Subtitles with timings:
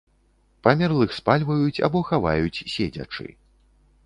[0.67, 3.27] Памерлых спальваюць або хаваюць седзячы.